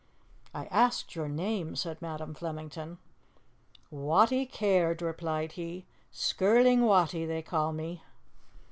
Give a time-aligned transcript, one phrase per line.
[0.51, 2.97] "I asked your name," said Madam Flemington.
[3.91, 5.85] "Wattie Caird," replied he.
[6.11, 8.01] "Skirling Wattie, they ca' me."